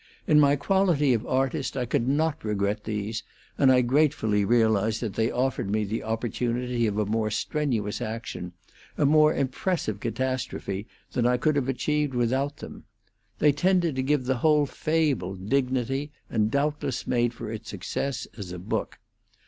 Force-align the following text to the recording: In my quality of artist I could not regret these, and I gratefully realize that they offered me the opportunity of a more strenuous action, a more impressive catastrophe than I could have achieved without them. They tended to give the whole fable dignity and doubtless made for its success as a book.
In 0.25 0.39
my 0.39 0.55
quality 0.55 1.13
of 1.13 1.27
artist 1.27 1.77
I 1.77 1.85
could 1.85 2.07
not 2.07 2.43
regret 2.43 2.85
these, 2.85 3.21
and 3.55 3.71
I 3.71 3.81
gratefully 3.81 4.43
realize 4.43 4.99
that 4.99 5.13
they 5.13 5.29
offered 5.29 5.69
me 5.69 5.83
the 5.83 6.01
opportunity 6.01 6.87
of 6.87 6.97
a 6.97 7.05
more 7.05 7.29
strenuous 7.29 8.01
action, 8.01 8.53
a 8.97 9.05
more 9.05 9.31
impressive 9.31 9.99
catastrophe 9.99 10.87
than 11.11 11.27
I 11.27 11.37
could 11.37 11.55
have 11.55 11.69
achieved 11.69 12.15
without 12.15 12.57
them. 12.57 12.85
They 13.37 13.51
tended 13.51 13.95
to 13.95 14.01
give 14.01 14.25
the 14.25 14.37
whole 14.37 14.65
fable 14.65 15.35
dignity 15.35 16.09
and 16.31 16.49
doubtless 16.49 17.05
made 17.05 17.31
for 17.31 17.51
its 17.51 17.69
success 17.69 18.25
as 18.35 18.51
a 18.51 18.57
book. 18.57 18.97